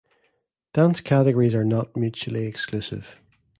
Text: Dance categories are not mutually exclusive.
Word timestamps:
Dance 0.73 0.99
categories 0.99 1.53
are 1.53 1.63
not 1.63 1.95
mutually 1.95 2.47
exclusive. 2.47 3.17